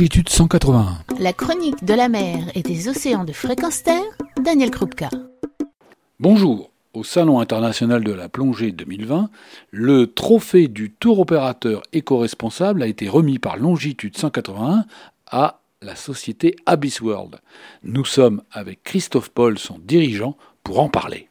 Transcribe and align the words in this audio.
longitude 0.00 0.30
181. 0.30 0.96
La 1.18 1.34
chronique 1.34 1.84
de 1.84 1.92
la 1.92 2.08
mer 2.08 2.50
et 2.54 2.62
des 2.62 2.88
océans 2.88 3.24
de 3.24 3.34
fréquence 3.34 3.82
terre, 3.82 4.00
Daniel 4.42 4.70
Krupka. 4.70 5.10
Bonjour. 6.18 6.70
Au 6.94 7.04
Salon 7.04 7.38
international 7.38 8.02
de 8.02 8.12
la 8.12 8.30
plongée 8.30 8.72
2020, 8.72 9.28
le 9.70 10.06
trophée 10.06 10.68
du 10.68 10.90
tour 10.90 11.18
opérateur 11.18 11.82
éco-responsable 11.92 12.82
a 12.82 12.86
été 12.86 13.10
remis 13.10 13.38
par 13.38 13.58
Longitude 13.58 14.16
181 14.16 14.86
à 15.26 15.60
la 15.82 15.96
société 15.96 16.56
Abyss 16.64 17.02
World. 17.02 17.38
Nous 17.82 18.06
sommes 18.06 18.40
avec 18.52 18.82
Christophe 18.82 19.28
Paul, 19.28 19.58
son 19.58 19.78
dirigeant, 19.84 20.34
pour 20.64 20.80
en 20.80 20.88
parler. 20.88 21.28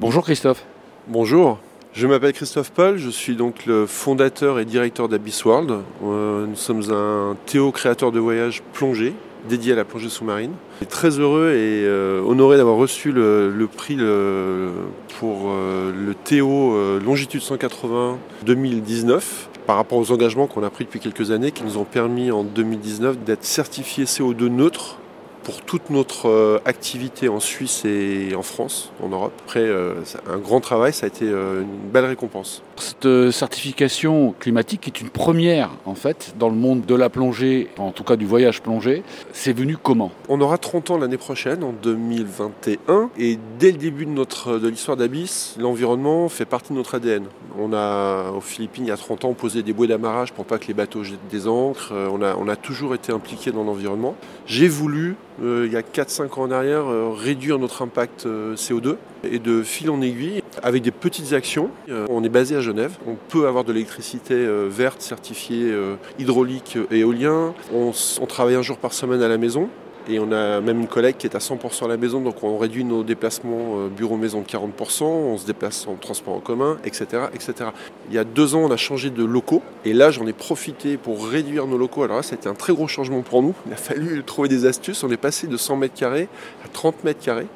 Bonjour 0.00 0.24
Christophe. 0.24 0.64
Bonjour. 1.08 1.60
Je 1.96 2.06
m'appelle 2.06 2.34
Christophe 2.34 2.72
Paul, 2.72 2.98
je 2.98 3.08
suis 3.08 3.36
donc 3.36 3.64
le 3.64 3.86
fondateur 3.86 4.58
et 4.58 4.66
directeur 4.66 5.08
d'Abyss 5.08 5.46
World. 5.46 5.78
Euh, 6.04 6.44
nous 6.44 6.54
sommes 6.54 6.82
un 6.92 7.38
Théo 7.46 7.72
créateur 7.72 8.12
de 8.12 8.18
voyages 8.18 8.62
plongée, 8.74 9.14
dédié 9.48 9.72
à 9.72 9.76
la 9.76 9.86
plongée 9.86 10.10
sous-marine. 10.10 10.52
Je 10.72 10.76
suis 10.84 10.86
très 10.88 11.18
heureux 11.18 11.52
et 11.52 11.86
euh, 11.86 12.20
honoré 12.20 12.58
d'avoir 12.58 12.76
reçu 12.76 13.12
le, 13.12 13.66
prix 13.74 13.96
pour 13.96 15.46
euh, 15.46 15.90
le 15.90 16.14
Théo 16.14 16.76
Longitude 17.02 17.40
180 17.40 18.18
2019 18.44 19.48
par 19.66 19.76
rapport 19.76 19.96
aux 19.96 20.12
engagements 20.12 20.48
qu'on 20.48 20.64
a 20.64 20.68
pris 20.68 20.84
depuis 20.84 21.00
quelques 21.00 21.30
années 21.30 21.50
qui 21.50 21.64
nous 21.64 21.78
ont 21.78 21.84
permis 21.84 22.30
en 22.30 22.44
2019 22.44 23.24
d'être 23.24 23.44
certifiés 23.44 24.04
CO2 24.04 24.48
neutre 24.48 24.98
pour 25.46 25.62
toute 25.62 25.90
notre 25.90 26.28
euh, 26.28 26.58
activité 26.64 27.28
en 27.28 27.38
Suisse 27.38 27.84
et 27.84 28.34
en 28.34 28.42
France, 28.42 28.90
en 29.00 29.10
Europe. 29.10 29.32
Après, 29.44 29.60
euh, 29.60 29.94
un 30.28 30.38
grand 30.38 30.60
travail, 30.60 30.92
ça 30.92 31.06
a 31.06 31.06
été 31.06 31.24
euh, 31.24 31.62
une 31.62 31.88
belle 31.88 32.06
récompense. 32.06 32.64
Cette 32.78 33.30
certification 33.30 34.34
climatique 34.38 34.86
est 34.86 35.00
une 35.00 35.08
première, 35.08 35.70
en 35.84 35.94
fait, 35.94 36.34
dans 36.38 36.48
le 36.48 36.54
monde 36.54 36.84
de 36.84 36.94
la 36.94 37.08
plongée, 37.08 37.68
en 37.78 37.90
tout 37.90 38.04
cas 38.04 38.16
du 38.16 38.26
voyage 38.26 38.62
plongé. 38.62 39.02
C'est 39.32 39.52
venu 39.52 39.76
comment? 39.76 40.12
On 40.28 40.40
aura 40.40 40.58
30 40.58 40.90
ans 40.90 40.98
l'année 40.98 41.16
prochaine, 41.16 41.64
en 41.64 41.72
2021, 41.72 43.10
et 43.18 43.38
dès 43.58 43.72
le 43.72 43.78
début 43.78 44.06
de, 44.06 44.10
notre, 44.10 44.58
de 44.58 44.68
l'histoire 44.68 44.96
d'Abyss, 44.96 45.56
l'environnement 45.58 46.28
fait 46.28 46.44
partie 46.44 46.72
de 46.72 46.78
notre 46.78 46.96
ADN. 46.96 47.24
On 47.58 47.72
a, 47.72 48.30
aux 48.30 48.40
Philippines, 48.40 48.84
il 48.84 48.88
y 48.88 48.92
a 48.92 48.96
30 48.96 49.24
ans, 49.24 49.32
posé 49.32 49.62
des 49.62 49.72
bouées 49.72 49.86
d'amarrage 49.86 50.32
pour 50.32 50.44
pas 50.44 50.58
que 50.58 50.66
les 50.66 50.74
bateaux 50.74 51.02
jettent 51.02 51.28
des 51.30 51.48
encres. 51.48 51.92
On 51.92 52.22
a, 52.22 52.36
on 52.36 52.48
a 52.48 52.56
toujours 52.56 52.94
été 52.94 53.12
impliqué 53.12 53.52
dans 53.52 53.64
l'environnement. 53.64 54.14
J'ai 54.46 54.68
voulu 54.68 55.16
euh, 55.42 55.64
il 55.66 55.72
y 55.72 55.76
a 55.76 55.82
4-5 55.82 56.38
ans 56.38 56.42
en 56.42 56.50
arrière, 56.50 56.86
euh, 56.86 57.10
réduire 57.10 57.58
notre 57.58 57.82
impact 57.82 58.26
euh, 58.26 58.54
CO2 58.54 58.96
et 59.30 59.38
de 59.38 59.62
fil 59.62 59.90
en 59.90 60.00
aiguille, 60.00 60.42
avec 60.62 60.82
des 60.82 60.90
petites 60.90 61.32
actions. 61.32 61.70
on 62.08 62.22
est 62.22 62.28
basé 62.28 62.56
à 62.56 62.60
Genève, 62.66 62.96
on 63.06 63.14
peut 63.14 63.46
avoir 63.46 63.64
de 63.64 63.72
l'électricité 63.72 64.46
verte 64.68 65.00
certifiée 65.00 65.72
hydraulique 66.18 66.78
et 66.90 66.98
éolien. 66.98 67.54
On, 67.72 67.92
travaille 68.26 68.56
un 68.56 68.62
jour 68.62 68.76
par 68.76 68.92
semaine 68.92 69.22
à 69.22 69.28
la 69.28 69.38
maison. 69.38 69.70
Et 70.08 70.20
on 70.20 70.30
a 70.30 70.60
même 70.60 70.80
une 70.80 70.86
collègue 70.86 71.16
qui 71.16 71.26
est 71.26 71.34
à 71.34 71.40
100% 71.40 71.86
à 71.86 71.88
la 71.88 71.96
maison, 71.96 72.20
donc 72.20 72.44
on 72.44 72.58
réduit 72.58 72.84
nos 72.84 73.02
déplacements 73.02 73.78
euh, 73.78 73.88
bureau-maison 73.88 74.40
de 74.40 74.46
40%, 74.46 75.02
on 75.02 75.36
se 75.36 75.46
déplace 75.46 75.88
en 75.88 75.96
transport 75.96 76.34
en 76.34 76.40
commun, 76.40 76.78
etc., 76.84 77.24
etc. 77.34 77.70
Il 78.08 78.14
y 78.14 78.18
a 78.18 78.22
deux 78.22 78.54
ans, 78.54 78.60
on 78.60 78.70
a 78.70 78.76
changé 78.76 79.10
de 79.10 79.24
locaux, 79.24 79.62
et 79.84 79.92
là 79.92 80.12
j'en 80.12 80.24
ai 80.28 80.32
profité 80.32 80.96
pour 80.96 81.26
réduire 81.26 81.66
nos 81.66 81.76
locaux. 81.76 82.04
Alors 82.04 82.18
là, 82.18 82.22
été 82.22 82.48
un 82.48 82.54
très 82.54 82.72
gros 82.72 82.86
changement 82.86 83.22
pour 83.22 83.42
nous. 83.42 83.54
Il 83.66 83.72
a 83.72 83.76
fallu 83.76 84.22
trouver 84.26 84.48
des 84.48 84.64
astuces. 84.64 85.02
On 85.02 85.10
est 85.10 85.16
passé 85.16 85.48
de 85.48 85.56
100 85.56 85.76
mètres 85.76 85.94
carrés 85.94 86.28
à 86.64 86.68
30 86.68 87.02
mètres 87.02 87.24
carrés, 87.24 87.48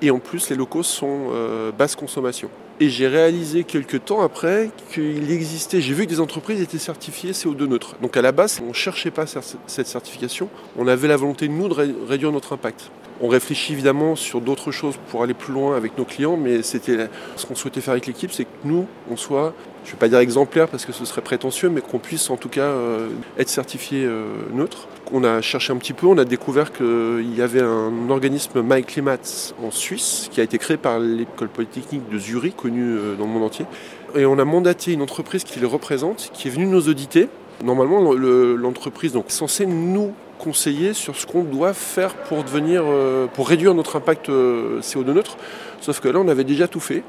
et 0.00 0.12
en 0.12 0.20
plus 0.20 0.48
les 0.48 0.56
locaux 0.56 0.84
sont 0.84 1.30
euh, 1.32 1.72
basse 1.72 1.96
consommation. 1.96 2.50
Et 2.78 2.90
j'ai 2.90 3.08
réalisé 3.08 3.64
quelques 3.64 4.04
temps 4.04 4.20
après 4.20 4.70
qu'il 4.92 5.30
existait, 5.32 5.80
j'ai 5.80 5.94
vu 5.94 6.04
que 6.04 6.10
des 6.10 6.20
entreprises 6.20 6.60
étaient 6.60 6.76
certifiées 6.76 7.32
CO2 7.32 7.64
neutre. 7.66 7.96
Donc 8.02 8.18
à 8.18 8.22
la 8.22 8.32
base, 8.32 8.60
on 8.62 8.68
ne 8.68 8.74
cherchait 8.74 9.10
pas 9.10 9.24
cette 9.26 9.86
certification, 9.86 10.50
on 10.76 10.86
avait 10.86 11.08
la 11.08 11.16
volonté, 11.16 11.48
nous, 11.48 11.68
de 11.68 11.74
réduire 12.06 12.32
notre 12.32 12.52
impact. 12.52 12.90
On 13.22 13.28
réfléchit 13.28 13.72
évidemment 13.72 14.14
sur 14.14 14.42
d'autres 14.42 14.72
choses 14.72 14.96
pour 15.10 15.22
aller 15.22 15.32
plus 15.32 15.54
loin 15.54 15.74
avec 15.74 15.96
nos 15.96 16.04
clients, 16.04 16.36
mais 16.36 16.62
c'était 16.62 17.08
ce 17.36 17.46
qu'on 17.46 17.54
souhaitait 17.54 17.80
faire 17.80 17.92
avec 17.92 18.06
l'équipe, 18.06 18.30
c'est 18.30 18.44
que 18.44 18.50
nous, 18.64 18.86
on 19.10 19.16
soit, 19.16 19.54
je 19.84 19.90
ne 19.90 19.92
vais 19.92 19.98
pas 19.98 20.08
dire 20.08 20.18
exemplaire 20.18 20.68
parce 20.68 20.84
que 20.84 20.92
ce 20.92 21.06
serait 21.06 21.22
prétentieux, 21.22 21.70
mais 21.70 21.80
qu'on 21.80 21.98
puisse 21.98 22.28
en 22.28 22.36
tout 22.36 22.50
cas 22.50 22.60
euh, 22.60 23.08
être 23.38 23.48
certifié 23.48 24.04
euh, 24.04 24.26
neutre. 24.52 24.86
On 25.12 25.24
a 25.24 25.40
cherché 25.40 25.72
un 25.72 25.76
petit 25.76 25.94
peu, 25.94 26.06
on 26.06 26.18
a 26.18 26.26
découvert 26.26 26.72
qu'il 26.72 27.34
y 27.34 27.40
avait 27.40 27.62
un 27.62 28.10
organisme 28.10 28.60
MyClimats 28.62 29.54
en 29.62 29.70
Suisse 29.70 30.28
qui 30.30 30.40
a 30.40 30.44
été 30.44 30.58
créé 30.58 30.76
par 30.76 30.98
l'école 30.98 31.48
polytechnique 31.48 32.06
de 32.10 32.18
Zurich, 32.18 32.65
euh, 32.74 33.16
dans 33.16 33.24
le 33.24 33.30
monde 33.30 33.44
entier. 33.44 33.66
Et 34.14 34.26
on 34.26 34.38
a 34.38 34.44
mandaté 34.44 34.92
une 34.92 35.02
entreprise 35.02 35.44
qui 35.44 35.60
les 35.60 35.66
représente, 35.66 36.30
qui 36.32 36.48
est 36.48 36.50
venue 36.50 36.66
nous 36.66 36.88
auditer. 36.88 37.28
Normalement, 37.64 38.12
l'entreprise 38.12 39.16
est 39.16 39.30
censée 39.30 39.66
nous 39.66 40.12
conseiller 40.38 40.92
sur 40.92 41.16
ce 41.16 41.26
qu'on 41.26 41.42
doit 41.42 41.72
faire 41.72 42.14
pour 42.14 42.44
devenir, 42.44 42.82
euh, 42.84 43.26
pour 43.26 43.48
réduire 43.48 43.74
notre 43.74 43.96
impact 43.96 44.28
euh, 44.28 44.80
CO2 44.80 45.12
neutre. 45.12 45.36
Sauf 45.80 46.00
que 46.00 46.08
là, 46.08 46.18
on 46.20 46.28
avait 46.28 46.44
déjà 46.44 46.68
tout 46.68 46.80
fait. 46.80 47.02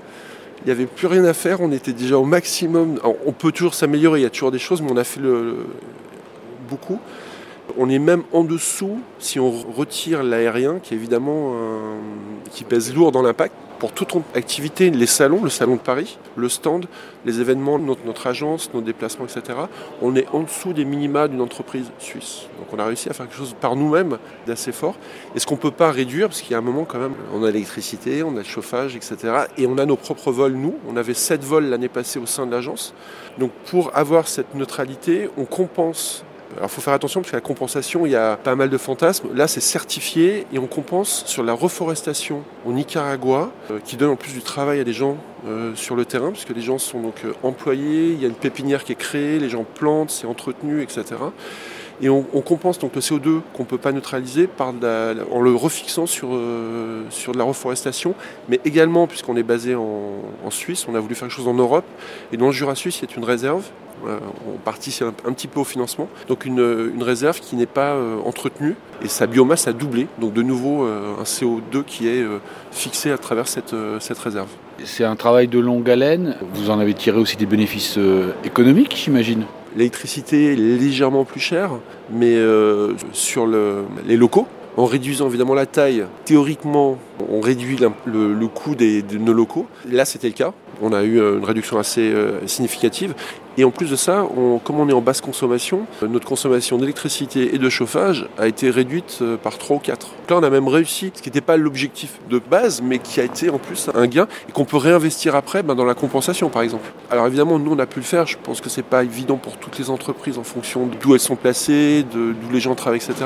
Il 0.62 0.66
n'y 0.66 0.72
avait 0.72 0.86
plus 0.86 1.08
rien 1.08 1.26
à 1.26 1.34
faire. 1.34 1.62
On 1.62 1.72
était 1.72 1.94
déjà 1.94 2.18
au 2.18 2.26
maximum. 2.26 3.00
on 3.26 3.32
peut 3.32 3.52
toujours 3.52 3.74
s'améliorer. 3.74 4.22
Il 4.22 4.24
y 4.24 4.26
a 4.26 4.30
toujours 4.30 4.52
des 4.52 4.60
choses, 4.60 4.82
mais 4.82 4.92
on 4.92 4.98
a 4.98 5.04
fait 5.04 5.20
le, 5.20 5.58
beaucoup. 6.70 7.00
On 7.78 7.90
est 7.90 8.00
même 8.00 8.24
en 8.32 8.44
dessous 8.44 9.00
si 9.20 9.40
on 9.40 9.52
retire 9.52 10.24
l'aérien, 10.24 10.80
qui 10.82 10.96
évidemment 10.96 11.54
qui 12.52 12.64
pèse 12.64 12.94
lourd 12.96 13.12
dans 13.12 13.22
l'impact 13.22 13.54
pour 13.80 13.92
toute 13.92 14.16
activité, 14.34 14.90
les 14.90 15.06
salons, 15.06 15.44
le 15.44 15.50
salon 15.50 15.76
de 15.76 15.82
Paris, 15.82 16.18
le 16.36 16.50
stand, 16.50 16.88
les 17.26 17.42
événements, 17.42 17.78
notre, 17.78 18.06
notre 18.06 18.28
agence, 18.28 18.72
nos 18.74 18.82
déplacements, 18.82 19.26
etc., 19.26 19.60
on 20.02 20.16
est 20.16 20.28
en 20.30 20.42
dessous 20.42 20.74
des 20.74 20.86
minima 20.86 21.28
d'une 21.28 21.42
entreprise 21.42 21.86
suisse. 22.00 22.48
Donc 22.58 22.68
on 22.74 22.80
a 22.80 22.86
réussi 22.86 23.10
à 23.10 23.14
faire 23.14 23.28
quelque 23.28 23.38
chose 23.38 23.56
par 23.60 23.76
nous-mêmes 23.76 24.18
d'assez 24.46 24.72
fort. 24.72 24.96
Et 25.36 25.40
ce 25.40 25.46
qu'on 25.46 25.56
ne 25.56 25.60
peut 25.60 25.72
pas 25.72 25.92
réduire, 25.92 26.28
parce 26.28 26.42
qu'il 26.42 26.52
y 26.52 26.56
a 26.56 26.58
un 26.58 26.62
moment 26.62 26.86
quand 26.86 27.00
même, 27.00 27.14
on 27.34 27.44
a 27.44 27.52
l'électricité, 27.52 28.24
on 28.24 28.32
a 28.36 28.40
le 28.40 28.44
chauffage, 28.44 28.96
etc. 28.96 29.18
Et 29.58 29.68
on 29.68 29.78
a 29.78 29.86
nos 29.86 29.98
propres 29.98 30.32
vols, 30.32 30.54
nous. 30.54 30.76
On 30.88 30.98
avait 30.98 31.14
sept 31.14 31.44
vols 31.44 31.66
l'année 31.66 31.90
passée 31.90 32.20
au 32.20 32.26
sein 32.26 32.46
de 32.46 32.52
l'agence. 32.52 32.94
Donc 33.38 33.52
pour 33.70 33.96
avoir 33.96 34.28
cette 34.28 34.56
neutralité, 34.56 35.30
on 35.38 35.46
compense 35.46 36.24
alors 36.56 36.70
il 36.70 36.74
faut 36.74 36.82
faire 36.82 36.94
attention 36.94 37.22
parce 37.22 37.32
que 37.32 37.36
la 37.36 37.42
compensation, 37.42 38.06
il 38.06 38.14
y 38.14 38.16
a 38.16 38.38
pas 38.38 38.56
mal 38.56 38.70
de 38.70 38.78
fantasmes. 38.78 39.28
Là, 39.36 39.48
c'est 39.48 39.62
certifié 39.62 40.48
et 40.54 40.60
on 40.60 40.68
compense 40.68 41.24
sur 41.26 41.44
la 41.44 41.54
reforestation 41.54 42.44
au 42.66 42.72
Nicaragua, 42.72 43.52
euh, 43.70 43.80
qui 43.84 43.98
donne 43.98 44.12
en 44.12 44.16
plus 44.16 44.34
du 44.34 44.42
travail 44.42 44.80
à 44.80 44.84
des 44.84 44.94
gens 44.94 45.18
euh, 45.46 45.76
sur 45.76 45.96
le 45.96 46.06
terrain, 46.06 46.32
puisque 46.32 46.50
les 46.50 46.62
gens 46.62 46.78
sont 46.78 47.02
donc 47.02 47.16
euh, 47.26 47.34
employés, 47.44 48.12
il 48.12 48.22
y 48.22 48.26
a 48.26 48.28
une 48.28 48.34
pépinière 48.34 48.84
qui 48.84 48.94
est 48.94 48.96
créée, 48.96 49.40
les 49.40 49.50
gens 49.50 49.66
plantent, 49.66 50.12
c'est 50.12 50.28
entretenu, 50.28 50.82
etc. 50.82 51.04
Et 52.02 52.10
on, 52.10 52.22
compense 52.22 52.78
donc 52.80 52.96
le 52.96 53.02
CO2 53.02 53.42
qu'on 53.54 53.64
ne 53.64 53.68
peut 53.68 53.78
pas 53.78 53.92
neutraliser 53.92 54.48
en 54.60 55.42
le 55.42 55.56
refixant 55.56 56.06
sur, 56.06 56.30
sur 57.10 57.34
de 57.34 57.38
la 57.38 57.44
reforestation, 57.44 58.14
mais 58.50 58.60
également, 58.66 59.08
puisqu'on 59.08 59.36
est 59.36 59.44
basé 59.44 59.74
en, 59.76 60.52
Suisse, 60.52 60.86
on 60.88 60.96
a 60.96 61.00
voulu 61.00 61.16
faire 61.16 61.28
quelque 61.28 61.38
chose 61.38 61.48
en 61.48 61.56
Europe, 61.56 61.86
et 62.32 62.38
dans 62.38 62.48
le 62.48 62.52
Jura 62.52 62.76
suisse, 62.76 63.00
il 63.02 63.10
y 63.10 63.14
a 63.14 63.18
une 63.18 63.24
réserve 63.24 63.64
euh, 64.06 64.20
on 64.48 64.58
participe 64.58 65.06
un, 65.26 65.34
petit 65.34 65.48
peu 65.48 65.60
au 65.60 65.64
financement. 65.64 66.08
Donc 66.28 66.46
une, 66.46 67.02
réserve 67.02 67.40
qui 67.40 67.56
n'est 67.56 67.66
pas 67.66 67.94
euh, 67.94 68.18
entretenue 68.26 68.76
et 69.04 69.08
sa 69.08 69.28
biomasse 69.28 69.68
a 69.68 69.74
doublé. 69.74 70.08
Donc 70.20 70.34
de 70.34 70.42
nouveau 70.42 70.86
euh, 70.86 71.16
un 71.20 71.24
CO2 71.24 71.84
qui 71.84 72.08
est 72.08 72.24
fixé 72.72 73.12
à 73.12 73.18
travers 73.18 73.48
cette, 73.48 73.76
cette 74.00 74.20
réserve. 74.20 74.50
C'est 74.84 75.04
un 75.04 75.16
travail 75.16 75.48
de 75.48 75.60
longue 75.60 75.90
haleine. 75.90 76.36
Vous 76.54 76.70
en 76.70 76.80
avez 76.80 76.94
tiré 76.94 77.18
aussi 77.18 77.38
des 77.38 77.46
bénéfices 77.46 77.98
économiques, 78.44 78.96
j'imagine? 78.96 79.46
L'électricité 79.78 80.56
légèrement 80.56 81.24
plus 81.24 81.40
chère, 81.40 81.72
mais 82.12 82.36
sur 83.14 83.48
les 83.48 84.18
locaux, 84.18 84.48
en 84.76 84.86
réduisant 84.86 85.28
évidemment 85.28 85.54
la 85.54 85.68
taille, 85.68 86.06
théoriquement, 86.26 86.98
on 87.30 87.40
réduit 87.42 87.78
le, 88.06 88.48
coût 88.48 88.74
de 88.76 89.18
nos 89.20 89.34
locaux. 89.34 89.68
Là, 89.90 90.04
c'était 90.04 90.28
le 90.28 90.34
cas. 90.34 90.52
On 90.82 90.94
a 90.94 91.04
eu 91.04 91.20
une 91.20 91.46
réduction 91.46 91.78
assez 91.78 92.12
significative. 92.48 93.14
Et 93.60 93.64
en 93.64 93.72
plus 93.72 93.90
de 93.90 93.96
ça, 93.96 94.24
comme 94.64 94.80
on 94.80 94.88
est 94.88 94.94
en 94.94 95.02
basse 95.02 95.20
consommation, 95.20 95.88
euh, 96.04 96.08
notre 96.08 96.28
consommation 96.28 96.78
d'électricité 96.78 97.56
et 97.56 97.58
de 97.58 97.70
chauffage 97.70 98.28
a 98.38 98.48
été 98.48 98.70
réduite 98.70 99.18
euh, 99.24 99.36
par 99.36 99.58
3 99.58 99.78
ou 99.78 99.80
4. 99.80 100.08
Là, 100.30 100.38
on 100.38 100.44
a 100.44 100.50
même 100.52 100.68
réussi, 100.68 101.12
ce 101.16 101.24
qui 101.24 101.30
n'était 101.30 101.42
pas 101.42 101.58
l'objectif 101.58 102.20
de 102.30 102.38
base, 102.38 102.84
mais 102.84 103.00
qui 103.00 103.20
a 103.20 103.24
été 103.24 103.50
en 103.50 103.58
plus 103.58 103.90
un 103.96 104.06
gain 104.06 104.28
et 104.48 104.52
qu'on 104.52 104.66
peut 104.66 104.78
réinvestir 104.78 105.36
après 105.36 105.64
ben, 105.64 105.74
dans 105.74 105.86
la 105.86 105.96
compensation, 105.96 106.50
par 106.50 106.62
exemple. 106.62 106.92
Alors 107.10 107.26
évidemment, 107.26 107.58
nous, 107.58 107.72
on 107.72 107.80
a 107.80 107.88
pu 107.88 108.00
le 108.00 108.06
faire. 108.06 108.28
Je 108.28 108.38
pense 108.38 108.62
que 108.62 108.70
c'est 108.70 108.84
pas 108.84 109.04
évident 109.04 109.38
pour 109.38 109.58
toutes 109.58 109.80
les 109.80 109.90
entreprises 109.90 110.38
en 110.38 110.44
fonction 110.44 110.88
d'où 111.02 111.16
elles 111.16 111.20
sont 111.20 111.36
placées, 111.36 112.06
d'où 112.14 112.36
les 112.52 112.60
gens 112.60 112.76
travaillent, 112.76 113.00
etc. 113.00 113.26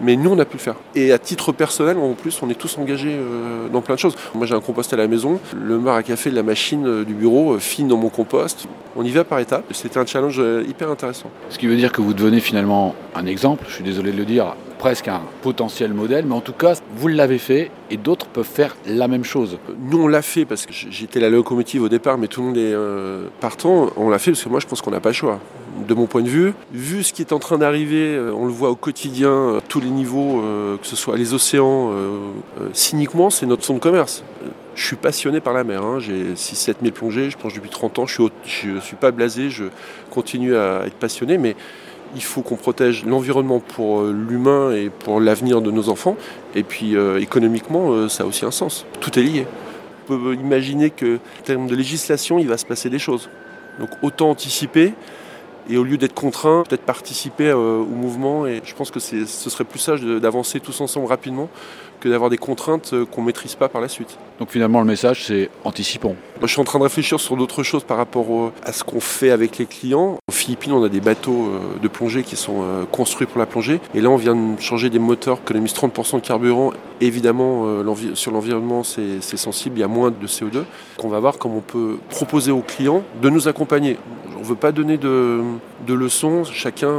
Mais 0.00 0.16
nous, 0.16 0.30
on 0.30 0.38
a 0.38 0.46
pu 0.46 0.56
le 0.56 0.62
faire. 0.62 0.76
Et 0.94 1.12
à 1.12 1.18
titre 1.18 1.52
personnel, 1.52 1.98
en 1.98 2.14
plus, 2.14 2.40
on 2.42 2.48
est 2.48 2.54
tous 2.54 2.78
engagés 2.78 3.14
euh, 3.14 3.68
dans 3.68 3.82
plein 3.82 3.96
de 3.96 4.00
choses. 4.00 4.16
Moi, 4.34 4.46
j'ai 4.46 4.54
un 4.54 4.60
compost 4.60 4.90
à 4.94 4.96
la 4.96 5.06
maison. 5.06 5.38
Le 5.54 5.78
mar 5.78 5.96
à 5.96 6.02
café 6.02 6.30
de 6.30 6.34
la 6.34 6.42
machine 6.42 7.04
du 7.04 7.12
bureau 7.12 7.58
fine 7.58 7.88
dans 7.88 7.98
mon 7.98 8.08
compost. 8.08 8.66
On 8.98 9.04
y 9.04 9.10
va 9.10 9.24
par 9.24 9.40
étapes. 9.40 9.65
C'était 9.72 9.98
un 9.98 10.06
challenge 10.06 10.36
euh, 10.38 10.64
hyper 10.68 10.90
intéressant. 10.90 11.30
Ce 11.50 11.58
qui 11.58 11.66
veut 11.66 11.76
dire 11.76 11.92
que 11.92 12.00
vous 12.00 12.14
devenez 12.14 12.40
finalement 12.40 12.94
un 13.14 13.26
exemple, 13.26 13.64
je 13.68 13.74
suis 13.74 13.84
désolé 13.84 14.12
de 14.12 14.16
le 14.16 14.24
dire, 14.24 14.54
presque 14.78 15.08
un 15.08 15.22
potentiel 15.42 15.92
modèle, 15.92 16.26
mais 16.26 16.34
en 16.34 16.40
tout 16.40 16.52
cas, 16.52 16.74
vous 16.96 17.08
l'avez 17.08 17.38
fait 17.38 17.70
et 17.90 17.96
d'autres 17.96 18.26
peuvent 18.26 18.44
faire 18.44 18.76
la 18.86 19.08
même 19.08 19.24
chose. 19.24 19.58
Nous, 19.78 20.00
on 20.00 20.08
l'a 20.08 20.22
fait 20.22 20.44
parce 20.44 20.66
que 20.66 20.72
j'étais 20.72 21.20
la 21.20 21.30
locomotive 21.30 21.82
au 21.82 21.88
départ, 21.88 22.18
mais 22.18 22.28
tout 22.28 22.40
le 22.40 22.46
monde 22.48 22.56
est 22.56 22.72
euh, 22.72 23.26
partant. 23.40 23.90
On 23.96 24.08
l'a 24.10 24.18
fait 24.18 24.32
parce 24.32 24.44
que 24.44 24.48
moi, 24.48 24.60
je 24.60 24.66
pense 24.66 24.82
qu'on 24.82 24.90
n'a 24.90 25.00
pas 25.00 25.10
le 25.10 25.14
choix. 25.14 25.40
De 25.86 25.92
mon 25.92 26.06
point 26.06 26.22
de 26.22 26.28
vue, 26.28 26.54
vu 26.72 27.02
ce 27.02 27.12
qui 27.12 27.20
est 27.20 27.32
en 27.32 27.38
train 27.38 27.58
d'arriver, 27.58 28.14
euh, 28.14 28.32
on 28.32 28.46
le 28.46 28.52
voit 28.52 28.70
au 28.70 28.76
quotidien, 28.76 29.30
euh, 29.30 29.60
tous 29.68 29.80
les 29.80 29.90
niveaux, 29.90 30.42
que 30.80 30.86
ce 30.86 30.96
soit 30.96 31.16
les 31.16 31.34
océans, 31.34 31.92
cyniquement, 32.72 33.30
c'est 33.30 33.46
notre 33.46 33.64
son 33.64 33.74
de 33.74 33.78
commerce. 33.78 34.22
Je 34.76 34.84
suis 34.84 34.96
passionné 34.96 35.40
par 35.40 35.54
la 35.54 35.64
mer. 35.64 35.82
Hein. 35.82 35.98
J'ai 35.98 36.34
6-7 36.34 36.74
000 36.82 36.92
plongées, 36.94 37.30
je 37.30 37.38
plonge 37.38 37.54
depuis 37.54 37.70
30 37.70 37.98
ans. 37.98 38.06
Je 38.06 38.22
ne 38.22 38.80
suis, 38.80 38.96
pas 38.96 39.10
blasé, 39.10 39.48
je 39.48 39.64
continue 40.10 40.54
à 40.54 40.82
être 40.86 40.94
passionné. 40.94 41.38
Mais 41.38 41.56
il 42.14 42.22
faut 42.22 42.42
qu'on 42.42 42.56
protège 42.56 43.06
l'environnement 43.06 43.58
pour 43.58 44.02
euh, 44.02 44.12
l'humain 44.12 44.72
et 44.72 44.90
pour 44.90 45.18
l'avenir 45.18 45.62
de 45.62 45.70
nos 45.70 45.88
enfants. 45.88 46.16
Et 46.54 46.62
puis 46.62 46.94
euh, 46.94 47.18
économiquement, 47.20 47.90
euh, 47.90 48.08
ça 48.10 48.24
a 48.24 48.26
aussi 48.26 48.44
un 48.44 48.50
sens. 48.50 48.84
Tout 49.00 49.18
est 49.18 49.22
lié. 49.22 49.46
On 50.08 50.18
peut 50.18 50.34
imaginer 50.34 50.90
qu'en 50.90 51.16
termes 51.42 51.66
de 51.66 51.74
législation, 51.74 52.38
il 52.38 52.46
va 52.46 52.58
se 52.58 52.66
passer 52.66 52.90
des 52.90 52.98
choses. 52.98 53.30
Donc 53.80 53.88
autant 54.02 54.28
anticiper 54.28 54.92
et 55.68 55.76
au 55.76 55.84
lieu 55.84 55.96
d'être 55.96 56.14
contraint, 56.14 56.64
peut-être 56.68 56.82
participer 56.82 57.52
au 57.52 57.84
mouvement. 57.84 58.46
Et 58.46 58.60
je 58.64 58.74
pense 58.74 58.90
que 58.90 59.00
ce 59.00 59.24
serait 59.24 59.64
plus 59.64 59.78
sage 59.78 60.02
d'avancer 60.02 60.60
tous 60.60 60.80
ensemble 60.80 61.06
rapidement 61.06 61.48
que 62.00 62.08
d'avoir 62.08 62.30
des 62.30 62.38
contraintes 62.38 62.90
euh, 62.92 63.04
qu'on 63.04 63.22
ne 63.22 63.26
maîtrise 63.26 63.54
pas 63.54 63.68
par 63.68 63.80
la 63.80 63.88
suite. 63.88 64.18
Donc 64.38 64.50
finalement 64.50 64.80
le 64.80 64.86
message 64.86 65.24
c'est 65.24 65.50
anticipons. 65.64 66.14
je 66.42 66.46
suis 66.46 66.60
en 66.60 66.64
train 66.64 66.78
de 66.78 66.84
réfléchir 66.84 67.18
sur 67.20 67.36
d'autres 67.36 67.62
choses 67.62 67.84
par 67.84 67.96
rapport 67.96 68.52
à 68.62 68.72
ce 68.72 68.84
qu'on 68.84 69.00
fait 69.00 69.30
avec 69.30 69.58
les 69.58 69.66
clients. 69.66 70.18
Aux 70.28 70.32
Philippines 70.32 70.72
on 70.72 70.84
a 70.84 70.88
des 70.88 71.00
bateaux 71.00 71.46
euh, 71.46 71.78
de 71.82 71.88
plongée 71.88 72.22
qui 72.22 72.36
sont 72.36 72.62
euh, 72.62 72.84
construits 72.84 73.26
pour 73.26 73.38
la 73.38 73.46
plongée 73.46 73.80
et 73.94 74.00
là 74.00 74.10
on 74.10 74.16
vient 74.16 74.34
de 74.34 74.60
changer 74.60 74.90
des 74.90 74.98
moteurs, 74.98 75.38
économise 75.38 75.72
30% 75.72 76.16
de 76.16 76.20
carburant. 76.20 76.72
Évidemment 77.00 77.66
sur 78.14 78.32
l'environnement 78.32 78.82
c'est 78.82 79.20
sensible, 79.20 79.76
il 79.76 79.80
y 79.80 79.84
a 79.84 79.88
moins 79.88 80.10
de 80.10 80.26
CO2. 80.26 80.64
On 81.02 81.08
va 81.08 81.20
voir 81.20 81.38
comment 81.38 81.56
on 81.56 81.60
peut 81.60 81.98
proposer 82.08 82.50
aux 82.50 82.62
clients 82.62 83.02
de 83.20 83.28
nous 83.28 83.48
accompagner. 83.48 83.98
On 84.46 84.50
ne 84.50 84.54
veut 84.54 84.60
pas 84.60 84.70
donner 84.70 84.96
de, 84.96 85.42
leçons, 85.88 86.44
chacun 86.44 86.94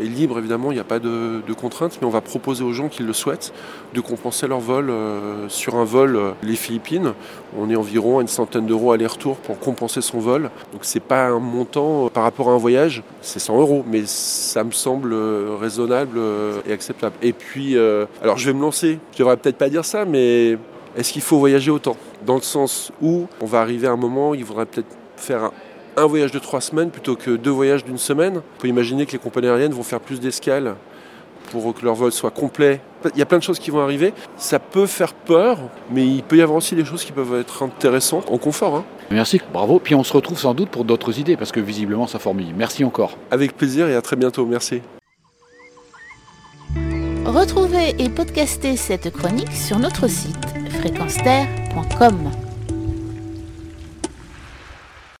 est 0.00 0.06
libre 0.06 0.40
évidemment, 0.40 0.72
il 0.72 0.74
n'y 0.74 0.80
a 0.80 0.84
pas 0.84 0.98
de, 0.98 1.40
de 1.46 1.52
contraintes, 1.52 1.98
mais 2.00 2.06
on 2.08 2.10
va 2.10 2.20
proposer 2.20 2.64
aux 2.64 2.72
gens 2.72 2.88
qui 2.88 3.04
le 3.04 3.12
souhaitent 3.12 3.52
de 3.94 4.00
compenser 4.00 4.48
leur 4.48 4.58
vol 4.58 4.90
euh, 4.90 5.48
sur 5.48 5.76
un 5.76 5.84
vol 5.84 6.16
euh, 6.16 6.32
les 6.42 6.56
Philippines. 6.56 7.12
On 7.56 7.70
est 7.70 7.76
environ 7.76 8.18
à 8.18 8.22
une 8.22 8.28
centaine 8.28 8.66
d'euros 8.66 8.90
aller-retour 8.90 9.36
pour 9.36 9.60
compenser 9.60 10.00
son 10.00 10.18
vol. 10.18 10.50
Donc 10.72 10.80
c'est 10.82 10.98
pas 10.98 11.28
un 11.28 11.38
montant 11.38 12.06
euh, 12.06 12.08
par 12.08 12.24
rapport 12.24 12.48
à 12.50 12.54
un 12.54 12.58
voyage, 12.58 13.04
c'est 13.20 13.38
100 13.38 13.60
euros, 13.60 13.84
mais 13.86 14.02
ça 14.06 14.64
me 14.64 14.72
semble 14.72 15.14
raisonnable 15.60 16.18
et 16.66 16.72
acceptable. 16.72 17.14
Et 17.22 17.32
puis, 17.32 17.78
alors 18.20 18.36
je 18.36 18.46
vais 18.46 18.52
me 18.52 18.62
lancer. 18.62 18.98
Je 19.12 19.18
devrais 19.18 19.36
peut-être 19.36 19.58
pas 19.58 19.68
dire 19.68 19.84
ça, 19.84 20.04
mais 20.04 20.58
est-ce 20.96 21.12
qu'il 21.12 21.22
faut 21.22 21.38
voyager 21.38 21.70
autant? 21.70 21.96
Dans 22.26 22.34
le 22.34 22.42
sens 22.42 22.90
où 23.00 23.28
on 23.40 23.46
va 23.46 23.60
arriver 23.60 23.86
à 23.86 23.92
un 23.92 23.96
moment 23.96 24.30
où 24.30 24.34
il 24.34 24.44
faudrait 24.44 24.66
peut-être 24.66 24.96
faire 25.16 25.52
un 25.96 26.06
voyage 26.06 26.32
de 26.32 26.38
trois 26.38 26.60
semaines 26.60 26.90
plutôt 26.90 27.16
que 27.16 27.32
deux 27.32 27.50
voyages 27.50 27.84
d'une 27.84 27.98
semaine. 27.98 28.38
On 28.38 28.60
peut 28.60 28.68
imaginer 28.68 29.06
que 29.06 29.12
les 29.12 29.18
compagnies 29.18 29.48
aériennes 29.48 29.72
vont 29.72 29.82
faire 29.82 30.00
plus 30.00 30.20
d'escales 30.20 30.74
pour 31.50 31.74
que 31.74 31.84
leur 31.84 31.94
vol 31.94 32.12
soit 32.12 32.30
complet. 32.30 32.80
Il 33.14 33.18
y 33.18 33.22
a 33.22 33.26
plein 33.26 33.38
de 33.38 33.42
choses 33.42 33.58
qui 33.58 33.70
vont 33.70 33.80
arriver. 33.80 34.14
Ça 34.36 34.58
peut 34.58 34.86
faire 34.86 35.14
peur, 35.14 35.58
mais 35.90 36.06
il 36.06 36.22
peut 36.22 36.36
y 36.36 36.42
avoir 36.42 36.58
aussi 36.58 36.74
des 36.74 36.84
choses 36.84 37.04
qui 37.04 37.12
peuvent 37.12 37.34
être 37.34 37.62
intéressantes 37.62 38.30
en 38.30 38.38
confort. 38.38 38.76
Hein. 38.76 38.84
Merci, 39.10 39.40
bravo. 39.52 39.78
Puis 39.78 39.94
on 39.94 40.04
se 40.04 40.12
retrouve 40.12 40.38
sans 40.38 40.54
doute 40.54 40.68
pour 40.68 40.84
d'autres 40.84 41.18
idées, 41.18 41.36
parce 41.36 41.52
que 41.52 41.60
visiblement 41.60 42.06
ça 42.06 42.18
fourmille. 42.18 42.54
Merci 42.56 42.84
encore. 42.84 43.16
Avec 43.30 43.56
plaisir 43.56 43.88
et 43.88 43.96
à 43.96 44.02
très 44.02 44.16
bientôt. 44.16 44.46
Merci. 44.46 44.82
Retrouvez 47.24 47.94
et 47.98 48.08
podcastez 48.08 48.76
cette 48.76 49.12
chronique 49.12 49.52
sur 49.52 49.78
notre 49.78 50.08
site 50.08 50.36
fréquenceterre.com. 50.80 52.49